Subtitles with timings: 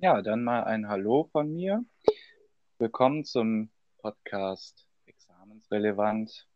[0.00, 1.84] Ja, dann mal ein Hallo von mir.
[2.78, 3.68] Willkommen zum
[4.00, 6.46] Podcast Examensrelevant,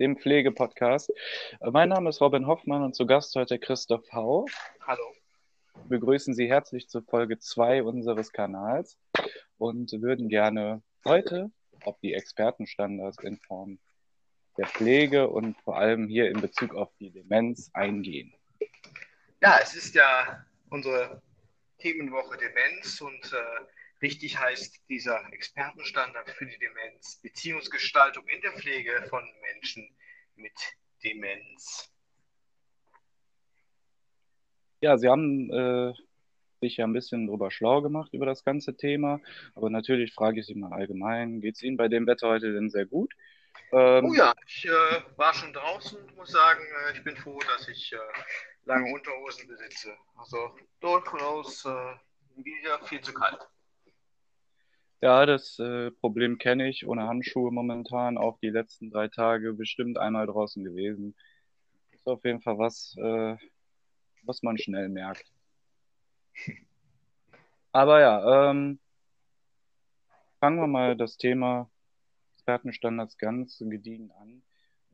[0.00, 1.12] dem Pflegepodcast.
[1.60, 4.46] Äh, Mein Name ist Robin Hoffmann und zu Gast heute Christoph Hau.
[4.84, 5.14] Hallo.
[5.84, 8.98] Wir begrüßen Sie herzlich zur Folge 2 unseres Kanals
[9.56, 11.52] und würden gerne heute
[11.84, 13.78] auf die Expertenstandards in Form
[14.56, 18.34] der Pflege und vor allem hier in Bezug auf die Demenz eingehen.
[19.40, 21.22] Ja, es ist ja unsere
[21.80, 23.66] Themenwoche Demenz und äh,
[24.02, 29.88] richtig heißt dieser Expertenstandard für die Demenz Beziehungsgestaltung in der Pflege von Menschen
[30.36, 30.52] mit
[31.02, 31.92] Demenz.
[34.80, 35.92] Ja, Sie haben äh,
[36.60, 39.20] sich ja ein bisschen drüber schlau gemacht über das ganze Thema,
[39.54, 42.70] aber natürlich frage ich Sie mal allgemein, geht es Ihnen bei dem Wetter heute denn
[42.70, 43.12] sehr gut?
[43.72, 44.70] Ähm, Oh ja, ich äh,
[45.16, 47.96] war schon draußen und muss sagen, äh, ich bin froh, dass ich äh,
[48.64, 49.96] lange Unterhosen besitze.
[50.16, 51.94] Also durchaus äh,
[52.36, 53.48] wieder viel zu kalt.
[55.02, 59.96] Ja, das äh, Problem kenne ich ohne Handschuhe momentan, auch die letzten drei Tage bestimmt
[59.96, 61.16] einmal draußen gewesen.
[61.90, 63.36] Ist auf jeden Fall was, äh,
[64.24, 65.24] was man schnell merkt.
[67.72, 68.78] Aber ja, ähm,
[70.38, 71.70] fangen wir mal das Thema
[72.34, 74.42] Expertenstandards ganz gediegen an.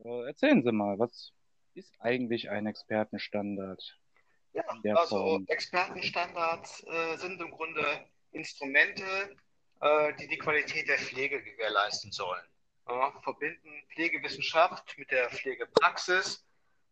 [0.05, 1.33] Äh, erzählen Sie mal, was
[1.77, 3.99] ist eigentlich ein Expertenstandard
[4.53, 5.45] Ja, also Form?
[5.49, 7.85] Expertenstandards äh, sind im Grunde
[8.33, 9.05] Instrumente,
[9.81, 12.45] äh, die die Qualität der Pflege gewährleisten sollen.
[12.89, 16.47] Ja, verbinden Pflegewissenschaft mit der Pflegepraxis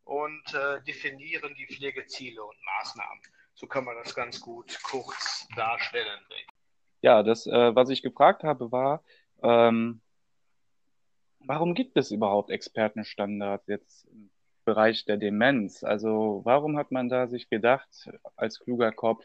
[0.04, 3.20] und äh, definieren die Pflegeziele und Maßnahmen.
[3.54, 6.20] So kann man das ganz gut kurz darstellen.
[7.00, 9.04] Ja, das, äh, was ich gefragt habe, war,
[9.42, 10.00] ähm,
[11.38, 14.30] warum gibt es überhaupt Expertenstandards jetzt im
[14.64, 15.84] Bereich der Demenz?
[15.84, 19.24] Also, warum hat man da sich gedacht, als kluger Kopf,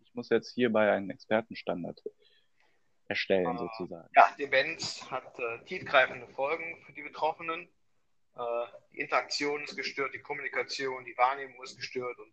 [0.00, 2.02] ich muss jetzt hierbei einen Expertenstandard
[3.08, 4.08] erstellen, Äh, sozusagen?
[4.14, 7.68] Ja, Demenz hat äh, tiefgreifende Folgen für die Betroffenen.
[8.36, 8.40] Äh,
[8.92, 12.32] die Interaktion ist gestört, die Kommunikation, die Wahrnehmung ist gestört und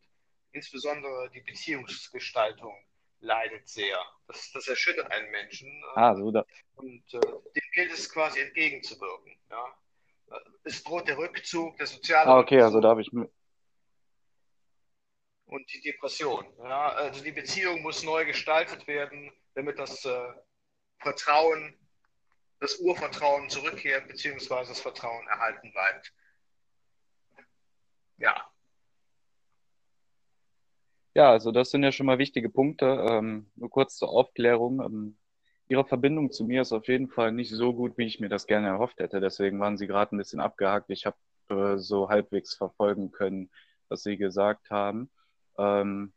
[0.52, 2.76] insbesondere die Beziehungsgestaltung
[3.22, 3.98] leidet sehr.
[4.28, 6.46] Das, das erschüttert einen Menschen äh, Ah, so, da,
[6.76, 9.36] und äh, dem gilt es quasi entgegenzuwirken.
[9.50, 9.66] Ja?
[10.64, 13.30] Es droht der Rückzug, der soziale ah, okay, also da habe ich, und
[15.74, 16.46] die Depression.
[16.58, 16.90] Ja?
[16.90, 20.34] Also die Beziehung muss neu gestaltet werden, damit das äh,
[21.00, 21.78] Vertrauen,
[22.60, 26.14] das Urvertrauen zurückkehrt, beziehungsweise das Vertrauen erhalten bleibt.
[28.18, 28.50] Ja,
[31.16, 32.86] ja, also das sind ja schon mal wichtige Punkte.
[33.10, 34.82] Ähm, nur kurz zur Aufklärung.
[34.82, 35.18] Ähm,
[35.68, 38.46] Ihre Verbindung zu mir ist auf jeden Fall nicht so gut, wie ich mir das
[38.46, 39.20] gerne erhofft hätte.
[39.20, 40.90] Deswegen waren Sie gerade ein bisschen abgehakt.
[40.92, 41.18] Ich habe
[41.50, 43.50] äh, so halbwegs verfolgen können,
[43.90, 45.10] was Sie gesagt haben.
[45.58, 46.14] Ähm,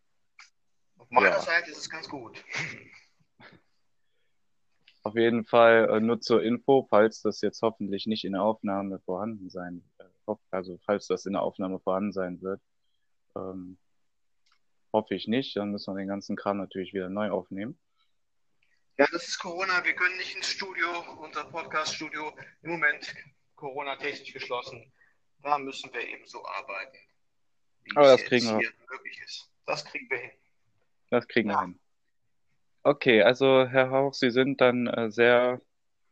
[0.98, 1.40] auf meiner Ja.
[1.40, 2.44] Seite ist es ganz gut.
[5.02, 8.98] auf jeden Fall äh, nur zur Info, falls das jetzt hoffentlich nicht in der Aufnahme
[9.00, 12.60] vorhanden sein, äh, hoff- also falls das in der Aufnahme vorhanden sein wird,
[13.34, 13.78] ähm,
[14.92, 15.56] hoffe ich nicht.
[15.56, 17.78] Dann müssen wir den ganzen Kram natürlich wieder neu aufnehmen.
[18.98, 19.84] Ja, das ist Corona.
[19.84, 20.88] Wir können nicht ins Studio,
[21.20, 22.32] unser Podcast-Studio,
[22.62, 23.14] im Moment
[23.54, 24.92] Corona-technisch geschlossen.
[25.42, 26.98] Da müssen wir eben so arbeiten,
[27.84, 28.70] wie Aber es das kriegen wir.
[28.90, 29.48] möglich ist.
[29.66, 30.30] Das kriegen wir hin.
[31.10, 31.60] Das kriegen wir Ja.
[31.62, 31.78] hin.
[32.82, 35.60] Okay, also Herr Hauch, Sie sind dann äh, sehr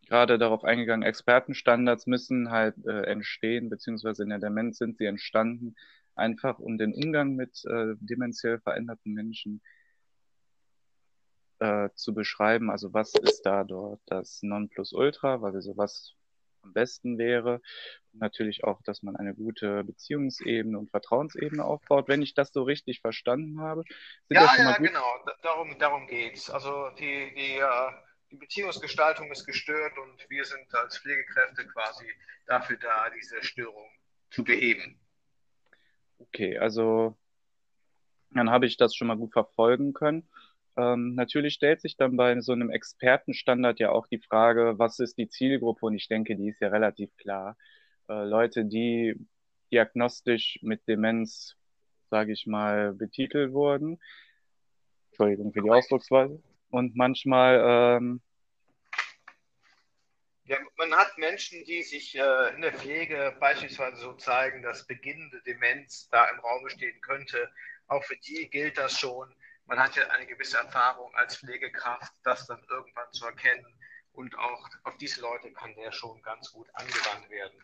[0.07, 5.75] gerade darauf eingegangen, Expertenstandards müssen halt äh, entstehen, beziehungsweise in der Demenz sind sie entstanden,
[6.15, 9.61] einfach um den Umgang mit äh, dementiell veränderten Menschen
[11.59, 12.71] äh, zu beschreiben.
[12.71, 16.15] Also was ist da dort das Nonplusultra, also was
[16.63, 17.61] am besten wäre.
[18.13, 22.09] Und natürlich auch, dass man eine gute Beziehungsebene und Vertrauensebene aufbaut.
[22.09, 23.85] Wenn ich das so richtig verstanden habe,
[24.29, 24.89] sind Ja, das schon mal ja, gut.
[24.89, 25.15] genau.
[25.25, 26.51] Da- Darum, darum geht's.
[26.51, 27.93] Also die, die, äh,
[28.31, 32.05] die Beziehungsgestaltung ist gestört und wir sind als Pflegekräfte quasi
[32.47, 33.89] dafür da, diese Störung
[34.31, 34.99] zu beheben.
[36.19, 37.17] Okay, also
[38.31, 40.29] dann habe ich das schon mal gut verfolgen können.
[40.77, 45.17] Ähm, natürlich stellt sich dann bei so einem Expertenstandard ja auch die Frage, was ist
[45.17, 45.87] die Zielgruppe?
[45.87, 47.57] Und ich denke, die ist ja relativ klar.
[48.09, 49.15] Äh, Leute, die
[49.73, 51.57] diagnostisch mit Demenz,
[52.11, 53.99] sage ich mal, betitelt wurden.
[55.11, 56.43] Entschuldigung für die Ausdrucksweise.
[56.71, 58.21] Und manchmal, ähm,
[60.45, 65.41] Ja, man hat Menschen, die sich äh, in der Pflege beispielsweise so zeigen, dass beginnende
[65.43, 67.51] Demenz da im Raum stehen könnte.
[67.89, 69.35] Auch für die gilt das schon.
[69.67, 73.67] Man hat ja eine gewisse Erfahrung als Pflegekraft, das dann irgendwann zu erkennen.
[74.13, 77.63] Und auch auf diese Leute kann der schon ganz gut angewandt werden.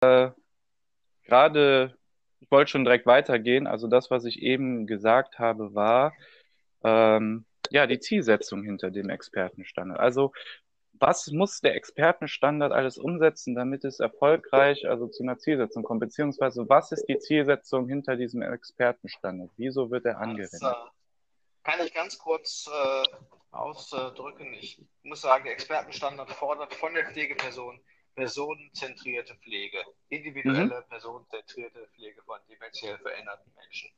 [0.00, 0.30] Äh,
[1.24, 1.96] gerade,
[2.40, 3.66] ich wollte schon direkt weitergehen.
[3.66, 6.12] Also das, was ich eben gesagt habe, war
[6.82, 10.00] ähm, ja die Zielsetzung hinter dem Expertenstandard.
[10.00, 10.32] Also
[11.00, 16.00] was muss der Expertenstandard alles umsetzen, damit es erfolgreich also zu einer Zielsetzung kommt?
[16.00, 19.50] Beziehungsweise was ist die Zielsetzung hinter diesem Expertenstandard?
[19.56, 20.60] Wieso wird er angewendet?
[20.60, 20.74] Das, äh,
[21.62, 23.02] kann ich ganz kurz äh,
[23.50, 24.54] ausdrücken.
[24.54, 27.80] Ich muss sagen, der Expertenstandard fordert von der Pflegeperson
[28.18, 30.88] personenzentrierte Pflege, individuelle, mhm.
[30.88, 33.92] personenzentrierte Pflege von dementiell veränderten Menschen.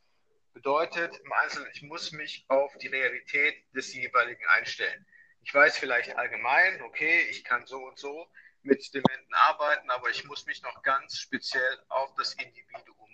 [0.52, 5.06] Bedeutet im Einzelnen, ich muss mich auf die Realität des jeweiligen einstellen.
[5.40, 8.30] Ich weiß vielleicht allgemein, okay, ich kann so und so
[8.62, 13.08] mit Dementen arbeiten, aber ich muss mich noch ganz speziell auf das Individuum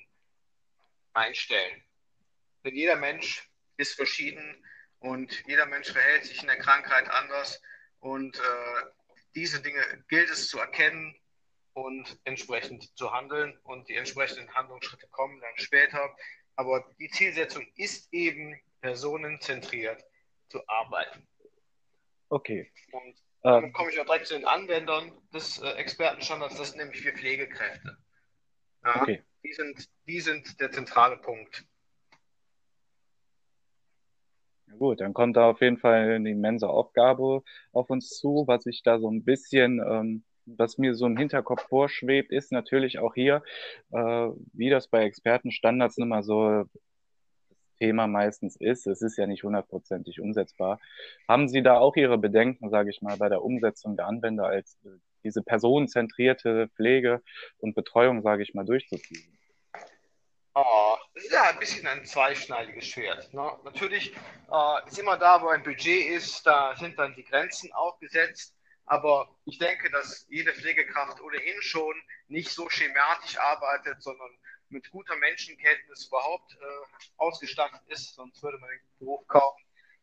[1.12, 1.84] einstellen.
[2.64, 4.66] Denn jeder Mensch ist verschieden
[4.98, 7.62] und jeder Mensch verhält sich in der Krankheit anders
[8.00, 8.42] und äh,
[9.36, 11.14] diese Dinge gilt es zu erkennen
[11.74, 16.16] und entsprechend zu handeln und die entsprechenden Handlungsschritte kommen dann später.
[16.56, 20.02] Aber die Zielsetzung ist eben personenzentriert
[20.48, 21.28] zu arbeiten.
[22.30, 22.72] Okay.
[22.92, 26.78] Und dann ähm, komme ich auch direkt zu den Anwendern des äh, Expertenstandards, das sind
[26.78, 27.98] nämlich wir Pflegekräfte.
[28.84, 29.22] Ja, okay.
[29.44, 31.64] die, sind, die sind der zentrale Punkt.
[34.68, 37.42] Ja gut, dann kommt da auf jeden Fall eine immense Aufgabe
[37.72, 41.62] auf uns zu, was ich da so ein bisschen, ähm, was mir so im Hinterkopf
[41.68, 43.42] vorschwebt, ist natürlich auch hier,
[43.92, 46.64] äh, wie das bei Expertenstandards immer so
[47.78, 48.86] Thema meistens ist.
[48.86, 50.80] Es ist ja nicht hundertprozentig umsetzbar.
[51.28, 54.78] Haben Sie da auch Ihre Bedenken, sage ich mal, bei der Umsetzung der Anwender als
[54.84, 54.88] äh,
[55.24, 57.22] diese personenzentrierte Pflege
[57.58, 59.36] und Betreuung, sage ich mal, durchzuziehen?
[60.58, 63.30] Oh, das ist ja ein bisschen ein zweischneidiges Schwert.
[63.34, 63.58] Ne?
[63.64, 64.16] Natürlich
[64.50, 68.56] äh, ist immer da, wo ein Budget ist, da sind dann die Grenzen auch gesetzt.
[68.86, 71.94] Aber ich denke, dass jede Pflegekraft ohnehin schon
[72.28, 74.30] nicht so schematisch arbeitet, sondern
[74.70, 79.52] mit guter Menschenkenntnis überhaupt äh, ausgestattet ist, sonst würde man den Beruf kaum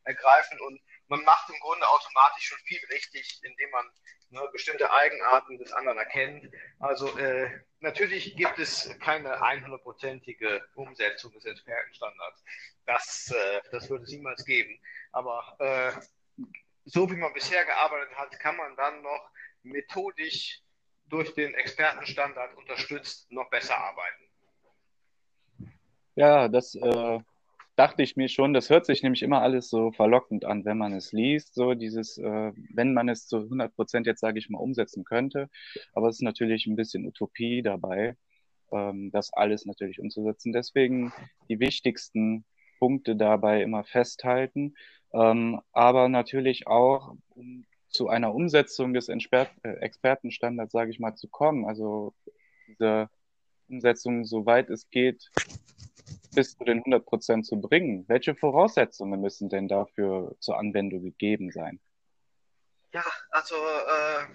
[0.04, 0.60] ergreifen.
[0.62, 3.90] Und man macht im Grunde automatisch schon viel richtig, indem man
[4.34, 6.52] ne, bestimmte Eigenarten des anderen erkennt.
[6.80, 7.50] Also äh,
[7.80, 12.44] natürlich gibt es keine 100%ige Umsetzung des Expertenstandards.
[12.86, 14.78] Das, äh, das würde es niemals geben.
[15.12, 15.92] Aber äh,
[16.86, 19.30] so wie man bisher gearbeitet hat, kann man dann noch
[19.62, 20.62] methodisch
[21.06, 24.24] durch den Expertenstandard unterstützt noch besser arbeiten.
[26.16, 27.20] Ja, das äh,
[27.76, 28.54] dachte ich mir schon.
[28.54, 31.56] Das hört sich nämlich immer alles so verlockend an, wenn man es liest.
[31.56, 35.50] So dieses, äh, wenn man es zu 100 Prozent jetzt, sage ich mal, umsetzen könnte.
[35.94, 38.16] Aber es ist natürlich ein bisschen Utopie dabei,
[38.72, 40.54] ähm, das alles natürlich umzusetzen.
[40.54, 41.12] Deswegen
[41.50, 42.46] die wichtigsten
[42.80, 44.76] Punkte dabei immer festhalten.
[45.14, 51.16] Ähm, aber natürlich auch, um zu einer Umsetzung des Entsper äh, Expertenstandards, sage ich mal,
[51.16, 51.66] zu kommen.
[51.66, 52.14] Also
[52.68, 53.10] diese
[53.70, 55.30] Umsetzung, soweit es geht,
[56.34, 58.06] bis zu den 100 Prozent zu bringen.
[58.08, 61.80] Welche Voraussetzungen müssen denn dafür zur Anwendung gegeben sein?
[62.92, 64.26] Ja, also äh,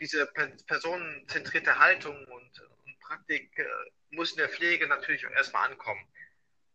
[0.00, 0.26] diese
[0.66, 3.64] personenzentrierte Haltung und, und Praktik äh,
[4.10, 6.00] muss in der Pflege natürlich erstmal ankommen.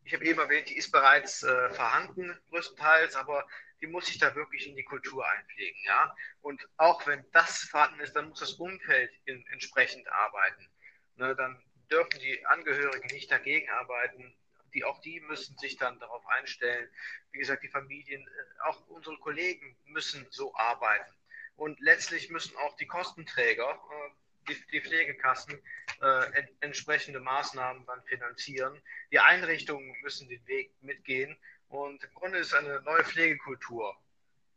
[0.03, 3.45] Ich habe eben erwähnt, die ist bereits äh, vorhanden, größtenteils, aber
[3.81, 5.79] die muss sich da wirklich in die Kultur einpflegen.
[5.86, 6.15] Ja?
[6.41, 10.69] Und auch wenn das vorhanden ist, dann muss das Umfeld in, entsprechend arbeiten.
[11.15, 14.34] Ne, dann dürfen die Angehörigen nicht dagegen arbeiten.
[14.74, 16.89] Die, auch die müssen sich dann darauf einstellen.
[17.32, 21.13] Wie gesagt, die Familien, äh, auch unsere Kollegen müssen so arbeiten.
[21.56, 24.10] Und letztlich müssen auch die Kostenträger, äh,
[24.50, 25.60] die, die Pflegekassen,
[26.01, 28.82] äh, entsprechende Maßnahmen dann finanzieren.
[29.12, 31.38] Die Einrichtungen müssen den Weg mitgehen.
[31.70, 33.98] Und im Grunde ist eine neue Pflegekultur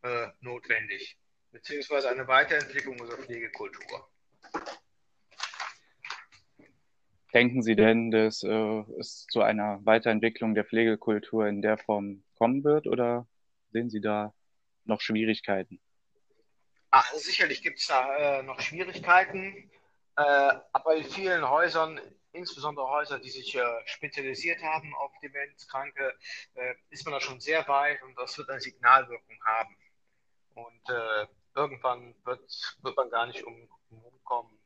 [0.03, 1.19] äh, notwendig,
[1.51, 4.09] beziehungsweise eine Weiterentwicklung unserer Pflegekultur.
[7.33, 12.65] Denken Sie denn, dass äh, es zu einer Weiterentwicklung der Pflegekultur in der Form kommen
[12.65, 13.29] wird oder
[13.71, 14.35] sehen Sie da
[14.85, 15.81] noch Schwierigkeiten?
[16.91, 19.71] Ach, sicherlich gibt es da äh, noch Schwierigkeiten,
[20.17, 20.23] äh,
[20.73, 22.01] aber in vielen Häusern,
[22.33, 26.15] insbesondere Häuser, die sich äh, spezialisiert haben auf Demenzkranke,
[26.55, 29.77] äh, ist man da schon sehr weit und das wird eine Signalwirkung haben.
[30.55, 34.60] Und äh, irgendwann wird, wird man gar nicht um, umkommen,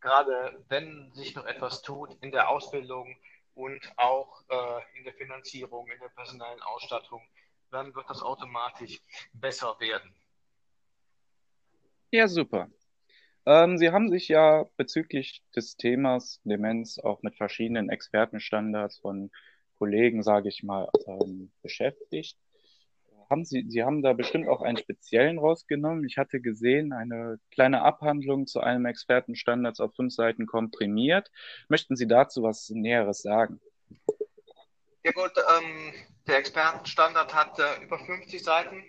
[0.00, 3.16] gerade wenn sich noch etwas tut in der Ausbildung
[3.54, 7.22] und auch äh, in der Finanzierung, in der personellen Ausstattung,
[7.70, 9.00] dann wird das automatisch
[9.32, 10.14] besser werden.
[12.10, 12.68] Ja, super.
[13.46, 19.30] Ähm, Sie haben sich ja bezüglich des Themas Demenz auch mit verschiedenen Expertenstandards von
[19.78, 22.36] Kollegen, sage ich mal, ähm, beschäftigt.
[23.30, 26.04] Haben Sie, Sie haben da bestimmt auch einen speziellen rausgenommen.
[26.04, 31.30] Ich hatte gesehen, eine kleine Abhandlung zu einem Expertenstandards auf fünf Seiten komprimiert.
[31.68, 33.60] Möchten Sie dazu was Näheres sagen?
[35.04, 35.94] Ja gut, ähm,
[36.26, 38.84] der Expertenstandard hat äh, über 50 Seiten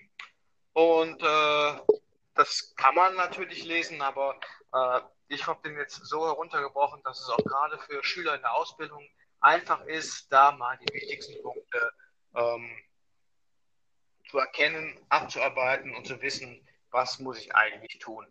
[0.74, 1.96] und äh,
[2.34, 4.36] das kann man natürlich lesen, aber
[4.74, 8.54] äh, ich habe den jetzt so heruntergebrochen, dass es auch gerade für Schüler in der
[8.54, 9.08] Ausbildung
[9.40, 11.92] einfach ist, da mal die wichtigsten Punkte
[12.36, 12.70] ähm,
[14.32, 18.26] zu erkennen, abzuarbeiten und zu wissen, was muss ich eigentlich tun.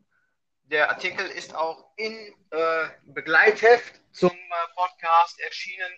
[0.65, 5.93] Der Artikel ist auch in äh, Begleitheft zum äh, Podcast erschienen,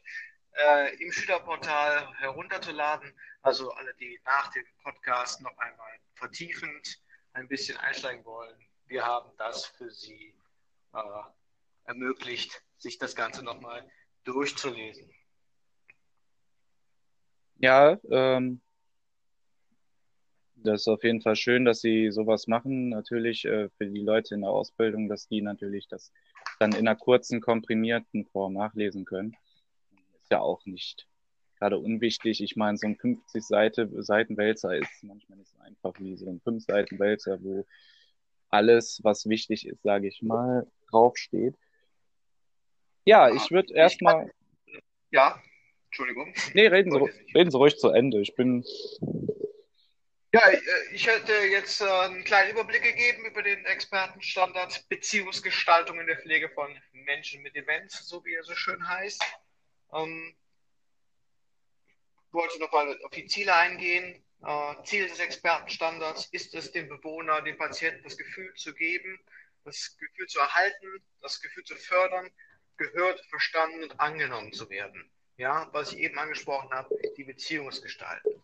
[0.54, 3.16] äh, im Schülerportal herunterzuladen.
[3.42, 7.00] Also alle, die nach dem Podcast noch einmal vertiefend
[7.34, 10.34] ein bisschen einsteigen wollen, wir haben das für Sie
[10.94, 11.22] äh,
[11.84, 13.88] ermöglicht, sich das Ganze nochmal
[14.24, 15.14] durchzulesen.
[17.58, 18.60] Ja, ähm,
[20.64, 22.90] das ist auf jeden Fall schön, dass Sie sowas machen.
[22.90, 26.12] Natürlich äh, für die Leute in der Ausbildung, dass die natürlich das
[26.58, 29.36] dann in einer kurzen, komprimierten Form nachlesen können.
[30.14, 31.06] Ist ja auch nicht
[31.58, 32.42] gerade unwichtig.
[32.42, 36.28] Ich meine, so ein 50 Seite, Seiten Wälzer ist manchmal nicht so einfach wie so
[36.28, 37.66] ein 5 Seiten Wälzer, wo
[38.48, 41.54] alles, was wichtig ist, sage ich mal, draufsteht.
[43.04, 44.30] Ja, ich würde erstmal.
[45.10, 45.40] Ja,
[45.86, 46.34] Entschuldigung.
[46.54, 48.20] Nee, reden Sie, reden Sie ruhig zu Ende.
[48.20, 48.64] Ich bin
[50.32, 50.60] ja, äh,
[50.92, 56.48] ich hätte jetzt äh, einen kleinen Überblick gegeben über den Expertenstandard Beziehungsgestaltung in der Pflege
[56.48, 59.22] von Menschen mit Demenz, so wie er so schön heißt.
[59.92, 60.34] Ähm,
[62.30, 64.24] wollte nochmal auf die Ziele eingehen.
[64.44, 69.20] Äh, Ziel des Expertenstandards ist es, dem Bewohner, dem Patienten das Gefühl zu geben,
[69.64, 72.30] das Gefühl zu erhalten, das Gefühl zu fördern,
[72.78, 75.10] gehört, verstanden und angenommen zu werden.
[75.36, 78.42] Ja, was ich eben angesprochen habe, die Beziehungsgestaltung.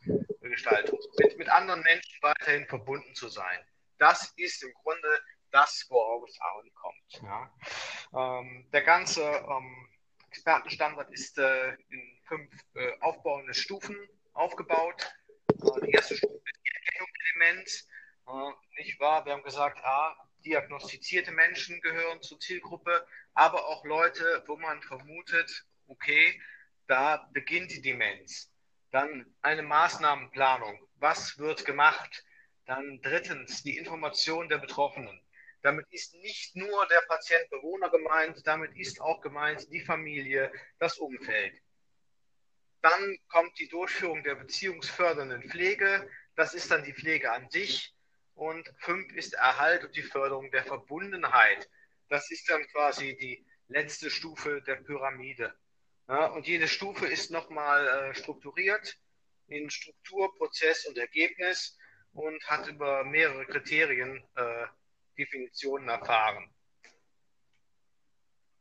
[0.51, 3.59] Gestaltung, mit, mit anderen Menschen weiterhin verbunden zu sein.
[3.99, 5.09] Das ist im Grunde
[5.51, 7.23] das, worauf es ankommt.
[7.23, 8.41] Ja.
[8.41, 9.89] Ähm, der ganze ähm,
[10.29, 13.97] Expertenstandard ist äh, in fünf äh, aufbauende Stufen
[14.35, 15.11] aufgebaut.
[15.49, 17.89] Äh, die erste Stufe ist die Erkennung der Demenz.
[18.27, 19.25] Äh, nicht wahr?
[19.25, 20.15] Wir haben gesagt, ah,
[20.45, 26.41] diagnostizierte Menschen gehören zur Zielgruppe, aber auch Leute, wo man vermutet, okay,
[26.87, 28.53] da beginnt die Demenz.
[28.91, 30.79] Dann eine Maßnahmenplanung.
[30.97, 32.25] Was wird gemacht?
[32.67, 35.21] Dann drittens die Information der Betroffenen.
[35.63, 41.61] Damit ist nicht nur der Patient-Bewohner gemeint, damit ist auch gemeint die Familie, das Umfeld.
[42.81, 46.09] Dann kommt die Durchführung der beziehungsfördernden Pflege.
[46.37, 47.95] Das ist dann die Pflege an sich.
[48.35, 51.69] Und fünf ist Erhalt und die Förderung der Verbundenheit.
[52.09, 55.59] Das ist dann quasi die letzte Stufe der Pyramide.
[56.09, 58.97] Ja, und jede Stufe ist nochmal äh, strukturiert
[59.49, 61.77] in Struktur, Prozess und Ergebnis
[62.13, 64.67] und hat über mehrere Kriterien äh,
[65.19, 66.51] Definitionen erfahren.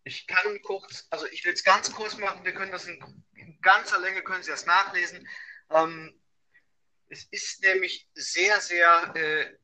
[0.03, 3.01] Ich kann kurz, also ich will es ganz kurz machen, wir können das in,
[3.35, 5.27] in ganzer Länge, können Sie das nachlesen.
[5.69, 6.19] Ähm,
[7.07, 9.55] es ist nämlich sehr, sehr äh,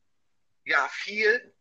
[0.64, 1.54] ja, viel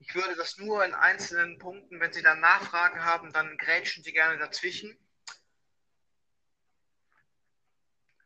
[0.00, 4.12] ich würde das nur in einzelnen Punkten, wenn Sie dann Nachfragen haben, dann grätschen Sie
[4.12, 4.96] gerne dazwischen.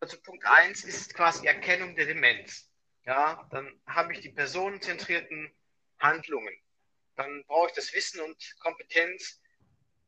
[0.02, 2.68] Also Punkt 1 ist quasi Erkennung der Demenz.
[3.04, 5.54] Ja, dann habe ich die personenzentrierten
[6.00, 6.60] Handlungen.
[7.14, 9.40] Dann brauche ich das Wissen und Kompetenz,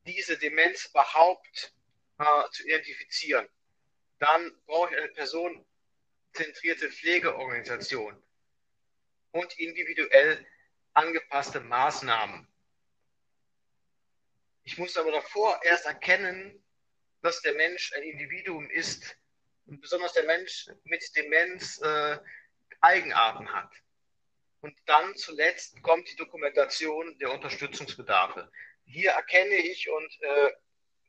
[0.05, 1.73] diese Demenz überhaupt
[2.19, 3.49] äh, zu identifizieren.
[4.19, 8.21] Dann brauche ich eine personenzentrierte Pflegeorganisation
[9.31, 10.45] und individuell
[10.93, 12.49] angepasste Maßnahmen.
[14.65, 16.65] Ich muss aber davor erst erkennen,
[17.23, 19.17] dass der Mensch ein Individuum ist,
[19.67, 22.19] besonders der Mensch mit Demenz äh,
[22.81, 23.71] Eigenarten hat.
[24.61, 28.51] Und dann zuletzt kommt die Dokumentation der Unterstützungsbedarfe.
[28.85, 30.53] Hier erkenne ich und äh,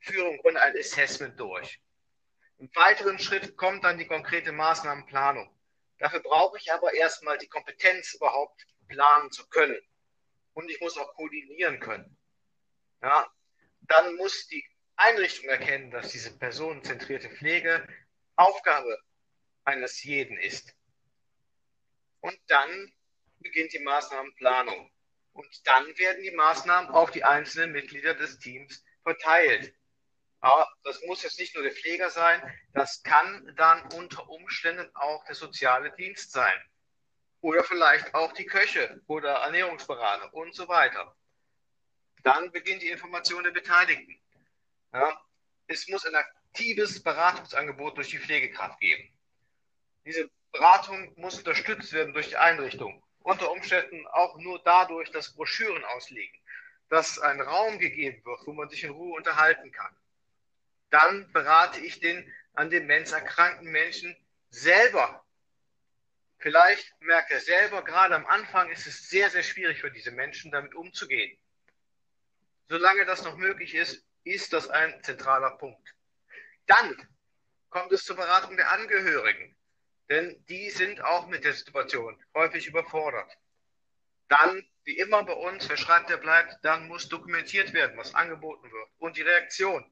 [0.01, 1.79] führe im Grunde ein Assessment durch.
[2.57, 5.49] Im weiteren Schritt kommt dann die konkrete Maßnahmenplanung.
[5.97, 9.81] Dafür brauche ich aber erstmal die Kompetenz, überhaupt planen zu können.
[10.53, 12.17] Und ich muss auch koordinieren können.
[13.01, 13.29] Ja,
[13.81, 17.85] dann muss die Einrichtung erkennen, dass diese personenzentrierte Pflege
[18.35, 18.99] Aufgabe
[19.63, 20.75] eines jeden ist.
[22.21, 22.93] Und dann
[23.39, 24.91] beginnt die Maßnahmenplanung.
[25.33, 29.75] Und dann werden die Maßnahmen auf die einzelnen Mitglieder des Teams verteilt.
[30.39, 32.41] Aber das muss jetzt nicht nur der Pfleger sein,
[32.73, 36.53] das kann dann unter Umständen auch der soziale Dienst sein.
[37.41, 41.15] Oder vielleicht auch die Köche oder Ernährungsberater und so weiter.
[42.23, 44.19] Dann beginnt die Information der Beteiligten.
[44.93, 45.21] Ja,
[45.67, 46.15] es muss ein
[46.55, 49.09] aktives Beratungsangebot durch die Pflegekraft geben.
[50.05, 53.03] Diese Beratung muss unterstützt werden durch die Einrichtung.
[53.19, 56.39] Unter Umständen auch nur dadurch, dass Broschüren ausliegen,
[56.87, 59.93] dass ein Raum gegeben wird, wo man sich in Ruhe unterhalten kann.
[60.91, 64.15] Dann berate ich den an Demenz erkrankten Menschen
[64.49, 65.25] selber.
[66.37, 70.51] Vielleicht merkt er selber, gerade am Anfang ist es sehr, sehr schwierig für diese Menschen,
[70.51, 71.37] damit umzugehen.
[72.69, 75.95] Solange das noch möglich ist, ist das ein zentraler Punkt.
[76.67, 77.09] Dann
[77.69, 79.55] kommt es zur Beratung der Angehörigen,
[80.09, 83.37] denn die sind auch mit der Situation häufig überfordert.
[84.27, 88.71] Dann, wie immer bei uns, wer schreibt, der bleibt, dann muss dokumentiert werden, was angeboten
[88.71, 89.85] wird und die Reaktion.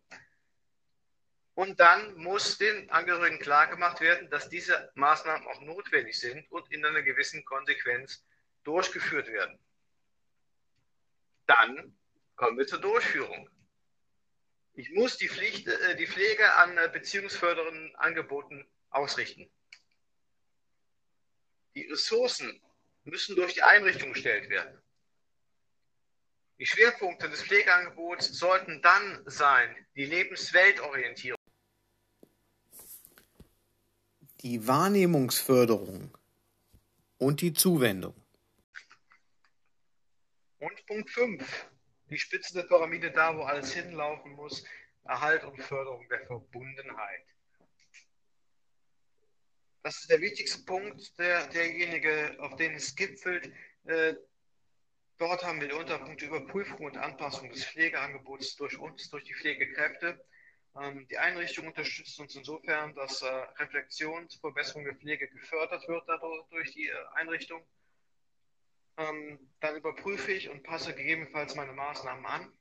[1.55, 6.83] Und dann muss den Angehörigen klargemacht werden, dass diese Maßnahmen auch notwendig sind und in
[6.83, 8.25] einer gewissen Konsequenz
[8.63, 9.59] durchgeführt werden.
[11.45, 11.95] Dann
[12.35, 13.49] kommen wir zur Durchführung.
[14.75, 19.49] Ich muss die, Pflicht, äh, die Pflege an äh, beziehungsfördernden Angeboten ausrichten.
[21.75, 22.59] Die Ressourcen
[23.03, 24.81] müssen durch die Einrichtung gestellt werden.
[26.59, 31.37] Die Schwerpunkte des Pflegeangebots sollten dann sein die Lebensweltorientierung.
[34.41, 36.15] Die Wahrnehmungsförderung
[37.17, 38.15] und die Zuwendung.
[40.59, 41.72] Und Punkt 5
[42.13, 44.63] die Spitze der Pyramide da, wo alles hinlaufen muss,
[45.03, 47.25] Erhalt und Förderung der Verbundenheit.
[49.81, 53.51] Das ist der wichtigste Punkt, der, derjenige, auf den es gipfelt.
[53.85, 54.15] Äh,
[55.17, 60.23] dort haben wir die Unterpunkte Überprüfung und Anpassung des Pflegeangebots durch uns, durch die Pflegekräfte.
[60.79, 66.07] Ähm, die Einrichtung unterstützt uns insofern, dass äh, Reflexion zur Verbesserung der Pflege gefördert wird
[66.07, 67.61] dadurch, durch die äh, Einrichtung.
[68.97, 72.53] Ähm, dann überprüfe ich und passe gegebenenfalls meine Maßnahmen an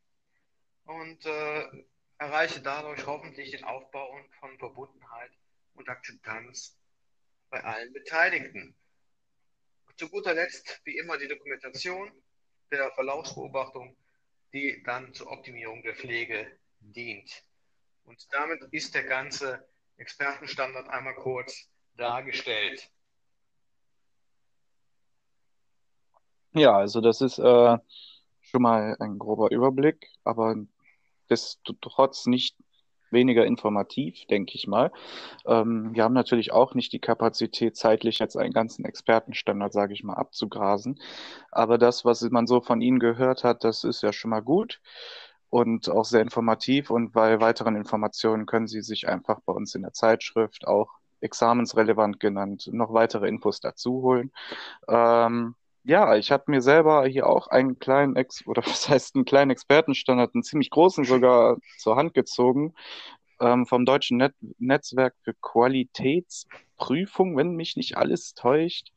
[0.84, 1.84] und äh,
[2.18, 5.30] erreiche dadurch hoffentlich den Aufbau von Verbundenheit
[5.74, 6.78] und Akzeptanz
[7.50, 8.74] bei allen Beteiligten.
[9.96, 12.10] Zu guter Letzt, wie immer, die Dokumentation
[12.70, 13.94] der Verlaufsbeobachtung,
[14.52, 17.44] die dann zur Optimierung der Pflege dient.
[18.04, 22.90] Und damit ist der ganze Expertenstandard einmal kurz dargestellt.
[26.54, 27.78] Ja, also das ist äh,
[28.40, 30.56] schon mal ein grober Überblick, aber
[31.30, 32.56] destotrotz nicht
[33.10, 34.90] weniger informativ, denke ich mal.
[35.46, 40.02] Ähm, wir haben natürlich auch nicht die Kapazität, zeitlich jetzt einen ganzen Expertenstandard, sage ich
[40.04, 40.98] mal, abzugrasen.
[41.50, 44.80] Aber das, was man so von Ihnen gehört hat, das ist ja schon mal gut
[45.50, 46.90] und auch sehr informativ.
[46.90, 52.18] Und bei weiteren Informationen können Sie sich einfach bei uns in der Zeitschrift auch examensrelevant
[52.20, 54.32] genannt noch weitere Infos dazu holen.
[54.88, 55.54] Ähm,
[55.84, 59.50] ja, ich habe mir selber hier auch einen kleinen Ex oder was heißt einen kleinen
[59.50, 62.74] Expertenstandard, einen ziemlich großen sogar zur Hand gezogen
[63.40, 68.92] ähm, vom Deutschen Net Netzwerk für Qualitätsprüfung, wenn mich nicht alles täuscht.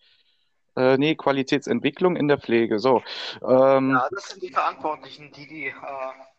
[0.75, 2.79] Äh, nee, Qualitätsentwicklung in der Pflege.
[2.79, 3.01] So.
[3.41, 5.73] Ähm, ja, das sind die Verantwortlichen, die die, äh,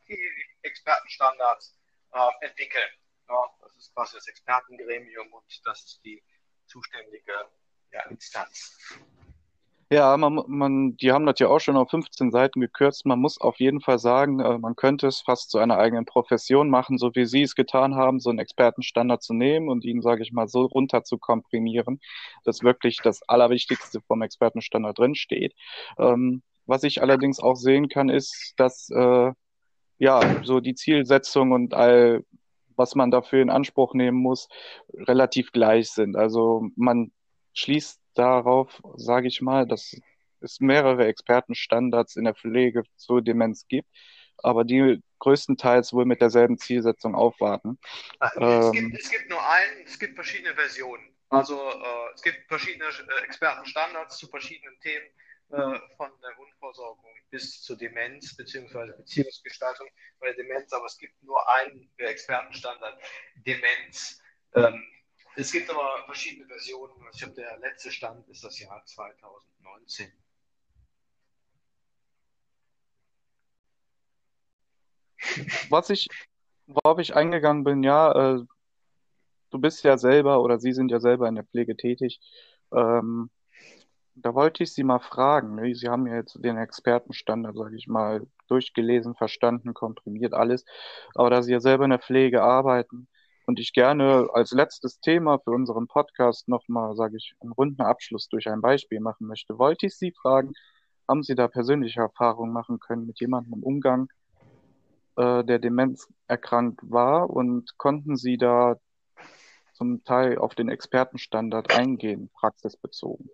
[0.09, 0.19] die
[0.63, 1.75] Expertenstandards
[2.13, 2.91] äh, entwickeln.
[3.29, 6.23] Ja, das ist quasi das Expertengremium und das ist die
[6.67, 7.33] zuständige
[7.93, 8.79] ja, Instanz.
[9.89, 13.07] Ja, man, man, die haben das ja auch schon auf 15 Seiten gekürzt.
[13.07, 16.69] Man muss auf jeden Fall sagen, äh, man könnte es fast zu einer eigenen Profession
[16.71, 20.25] machen, so wie Sie es getan haben, so einen Expertenstandard zu nehmen und ihn, sage
[20.25, 22.01] ich mal, so runter zu komprimieren,
[22.45, 25.55] dass wirklich das Allerwichtigste vom Expertenstandard drinsteht.
[25.99, 29.31] Ähm, was ich allerdings auch sehen kann, ist, dass äh,
[29.99, 32.25] ja so die Zielsetzung und all
[32.77, 34.49] was man dafür in Anspruch nehmen muss,
[34.95, 36.17] relativ gleich sind.
[36.17, 37.13] Also man
[37.55, 39.97] schließt darauf, sage ich mal, dass
[40.41, 43.89] es mehrere Expertenstandards in der Pflege zur Demenz gibt,
[44.39, 47.79] aber die größtenteils wohl mit derselben Zielsetzung aufwarten.
[48.21, 51.17] Es, ähm, gibt, es gibt, nur einen, es gibt verschiedene Versionen.
[51.29, 55.07] Also äh, es gibt verschiedene äh, Expertenstandards zu verschiedenen Themen,
[55.51, 58.93] äh, von der Grundversorgung bis zur Demenz bzw.
[58.97, 59.89] Beziehungsgestaltung
[60.21, 63.01] bei der Demenz, aber es gibt nur einen Expertenstandard,
[63.47, 64.21] Demenz.
[64.55, 64.83] Ähm,
[65.37, 66.93] es gibt aber verschiedene Versionen.
[67.13, 70.13] Ich glaube, der letzte Stand ist das Jahr 2019.
[75.69, 76.09] Was ich,
[76.67, 78.43] worauf ich eingegangen bin, ja, äh,
[79.51, 82.21] du bist ja selber oder Sie sind ja selber in der Pflege tätig.
[82.73, 83.31] Ähm,
[84.15, 85.57] da wollte ich Sie mal fragen.
[85.57, 85.75] Ne?
[85.75, 90.65] Sie haben ja jetzt den Expertenstandard, sage ich mal, durchgelesen, verstanden, komprimiert alles.
[91.15, 93.09] Aber da Sie ja selber in der Pflege arbeiten,
[93.47, 98.29] und ich gerne als letztes Thema für unseren Podcast nochmal, sage ich, einen runden Abschluss
[98.29, 100.53] durch ein Beispiel machen möchte, wollte ich Sie fragen,
[101.09, 104.09] haben Sie da persönliche Erfahrungen machen können mit jemandem im Umgang,
[105.17, 108.77] äh, der Demenz erkrankt war und konnten Sie da
[109.73, 113.31] zum Teil auf den Expertenstandard eingehen, praxisbezogen?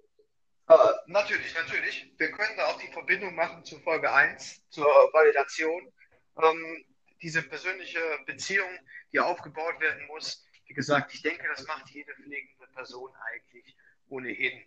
[0.68, 0.74] Äh,
[1.06, 2.12] natürlich, natürlich.
[2.18, 5.92] Wir können da auch die Verbindung machen zu Folge 1, zur Validation.
[6.36, 6.84] Ähm,
[7.22, 8.70] diese persönliche Beziehung,
[9.12, 13.76] die aufgebaut werden muss, wie gesagt, ich denke, das macht jede pflegende Person eigentlich
[14.08, 14.64] ohnehin.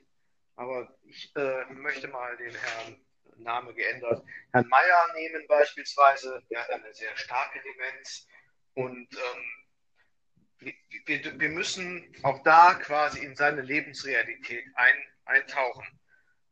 [0.56, 3.06] Aber ich äh, möchte mal den Herrn
[3.38, 6.41] Name geändert, Herrn Meyer nehmen beispielsweise.
[6.50, 8.28] Der hat eine sehr starke Demenz.
[8.76, 10.74] Und ähm,
[11.06, 15.86] wir, wir, müssen auch da quasi in seine Lebensrealität ein, eintauchen.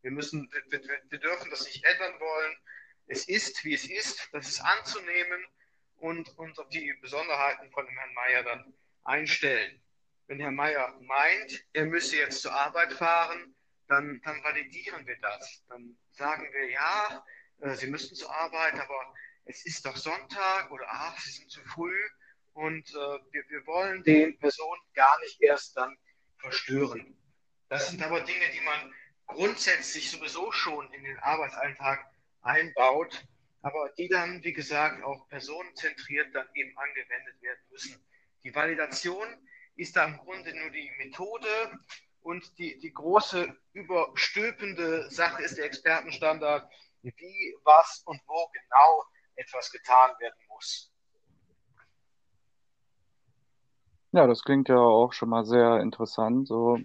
[0.01, 2.57] Wir, müssen, wir, wir dürfen das nicht ändern wollen.
[3.07, 4.29] Es ist, wie es ist.
[4.33, 5.45] Das ist anzunehmen
[6.03, 8.73] und uns auf die Besonderheiten von dem Herrn Meyer dann
[9.05, 9.81] einstellen.
[10.27, 13.55] Wenn Herr Meyer meint, er müsse jetzt zur Arbeit fahren,
[13.87, 15.63] dann, dann validieren wir das.
[15.69, 17.25] Dann sagen wir, ja,
[17.61, 19.13] äh, Sie müssen zur Arbeit, aber
[19.45, 21.97] es ist doch Sonntag oder ach, Sie sind zu früh
[22.51, 25.97] und äh, wir, wir wollen den Personen gar nicht erst dann
[26.37, 27.17] verstören.
[27.69, 28.93] Das sind aber Dinge, die man
[29.25, 32.05] grundsätzlich sowieso schon in den Arbeitsalltag
[32.41, 33.25] einbaut,
[33.63, 38.05] aber die dann, wie gesagt, auch personenzentriert dann eben angewendet werden müssen.
[38.43, 39.25] Die Validation
[39.75, 41.47] ist da im Grunde nur die Methode
[42.21, 46.69] und die, die große überstülpende Sache ist der Expertenstandard,
[47.03, 49.03] wie, was und wo genau
[49.35, 50.91] etwas getan werden muss.
[54.11, 56.77] Ja, das klingt ja auch schon mal sehr interessant, so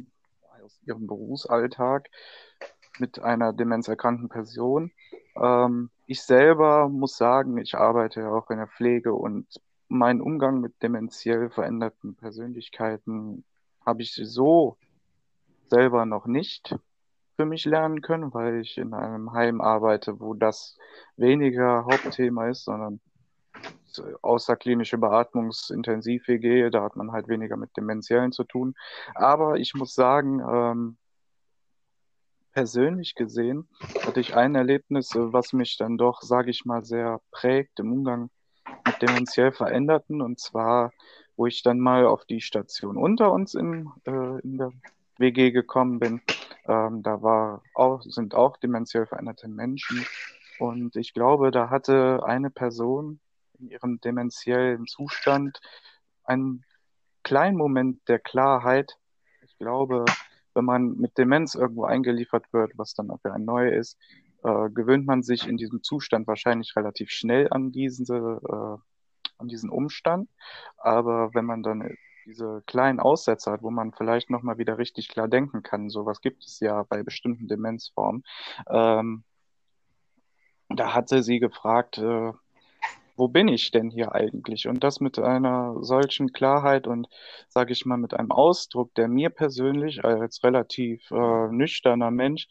[0.63, 2.09] aus Ihrem Berufsalltag
[2.99, 4.93] mit einer demenzerkrankten Person.
[5.37, 9.47] Ähm, ich selber muss sagen, ich arbeite ja auch in der Pflege und
[9.89, 13.45] mein Umgang mit dementiell veränderten Persönlichkeiten
[13.85, 14.79] habe ich so
[15.69, 16.75] selber noch nicht
[17.37, 20.79] für mich lernen können, weil ich in einem Heim arbeite, wo das
[21.17, 23.01] weniger Hauptthema ist, sondern
[24.23, 28.75] außerklinische Beatmungsintensiv-WG, da hat man halt weniger mit Dementiellen zu tun.
[29.15, 30.97] Aber ich muss sagen, ähm,
[32.59, 33.69] persönlich gesehen
[34.05, 38.31] hatte ich ein Erlebnis, was mich dann doch, sage ich mal, sehr prägt im Umgang
[38.85, 40.21] mit dementiell Veränderten.
[40.21, 40.93] Und zwar,
[41.37, 44.73] wo ich dann mal auf die Station unter uns in, äh, in der
[45.19, 46.21] WG gekommen bin.
[46.67, 50.05] Ähm, da war auch, sind auch dementiell veränderte Menschen.
[50.59, 53.21] Und ich glaube, da hatte eine Person
[53.61, 55.61] in ihrem dementiellen Zustand
[56.25, 56.65] einen
[57.23, 58.99] kleinen Moment der Klarheit.
[59.43, 60.07] Ich glaube,
[60.59, 63.97] wenn man mit Demenz irgendwo eingeliefert wird, was dann auch für ein neu ist,
[64.43, 69.71] äh, gewöhnt man sich in diesem Zustand wahrscheinlich relativ schnell an diese, äh, an diesen
[69.71, 70.29] Umstand.
[70.77, 71.95] Aber wenn man dann
[72.27, 76.45] diese kleinen Aussätze hat, wo man vielleicht nochmal wieder richtig klar denken kann, sowas gibt
[76.45, 78.25] es ja bei bestimmten Demenzformen,
[78.69, 79.25] ähm,
[80.69, 82.33] da hatte sie gefragt, äh,
[83.19, 84.69] wo bin ich denn hier eigentlich?
[84.69, 87.09] Und das mit einer solchen Klarheit und,
[87.49, 92.47] sage ich mal, mit einem Ausdruck, der mir persönlich als relativ äh, nüchterner Mensch,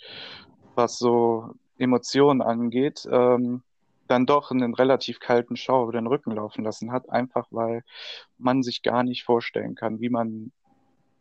[0.75, 3.63] was so Emotionen angeht, ähm,
[4.07, 7.83] dann doch einen relativ kalten Schauer über den Rücken laufen lassen hat, einfach weil
[8.37, 10.51] man sich gar nicht vorstellen kann, wie man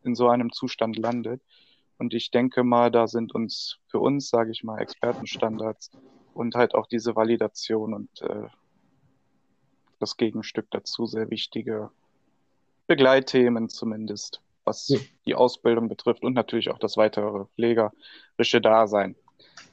[0.03, 1.41] in so einem Zustand landet.
[1.97, 5.91] Und ich denke mal, da sind uns für uns, sage ich mal, Expertenstandards
[6.33, 8.47] und halt auch diese Validation und äh,
[9.99, 11.91] das Gegenstück dazu sehr wichtige
[12.87, 14.99] Begleitthemen zumindest, was ja.
[15.25, 19.15] die Ausbildung betrifft und natürlich auch das weitere pflegerische Dasein.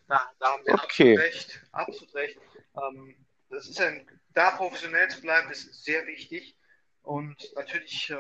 [0.09, 1.15] Da, da haben wir okay.
[1.15, 1.61] absolut recht.
[1.73, 2.39] Absolut recht.
[2.77, 3.15] Ähm,
[3.51, 6.57] das ist ein, da professionell zu bleiben, ist sehr wichtig.
[7.03, 8.19] Und natürlich äh,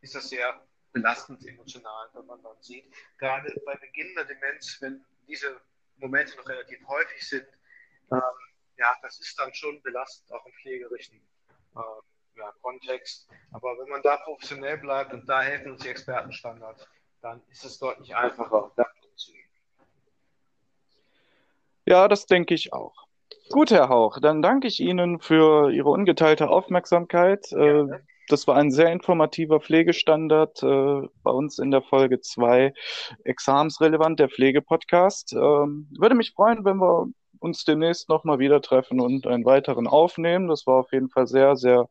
[0.00, 0.60] ist das sehr
[0.92, 2.84] belastend emotional, wenn man dann sieht,
[3.18, 5.60] gerade bei Beginn der Demenz, wenn diese
[5.96, 7.46] Momente noch relativ häufig sind,
[8.12, 8.20] ähm,
[8.78, 11.20] ja, das ist dann schon belastend, auch im pflegerischen
[11.76, 13.28] äh, ja, Kontext.
[13.52, 16.86] Aber wenn man da professionell bleibt und da helfen uns die Expertenstandards,
[17.22, 19.48] dann ist es deutlich einfacher, damit umzugehen.
[21.86, 23.06] Ja, das denke ich auch.
[23.50, 27.50] Gut, Herr Hauch, dann danke ich Ihnen für Ihre ungeteilte Aufmerksamkeit.
[27.52, 27.84] Äh,
[28.28, 32.72] das war ein sehr informativer Pflegestandard äh, bei uns in der Folge 2
[33.22, 35.32] Examensrelevant, der Pflegepodcast.
[35.34, 37.06] Ähm, würde mich freuen, wenn wir
[37.40, 40.48] uns demnächst nochmal wieder treffen und einen weiteren aufnehmen.
[40.48, 41.88] Das war auf jeden Fall sehr, sehr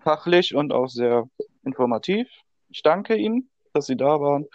[0.00, 1.28] fachlich und auch sehr
[1.64, 2.28] informativ.
[2.70, 4.46] Ich danke Ihnen, dass Sie da waren.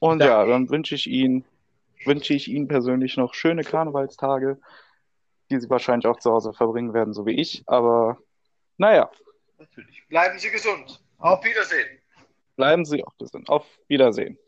[0.00, 1.44] Und ja, dann wünsche ich Ihnen
[2.04, 4.58] wünsche ich Ihnen persönlich noch schöne Karnevalstage
[5.50, 7.62] die sie wahrscheinlich auch zu Hause verbringen werden, so wie ich.
[7.66, 8.18] Aber
[8.76, 9.10] naja.
[9.58, 10.06] Natürlich.
[10.08, 11.02] Bleiben Sie gesund.
[11.18, 11.98] Auf Wiedersehen.
[12.56, 13.48] Bleiben Sie auch gesund.
[13.48, 14.38] Auf Wiedersehen.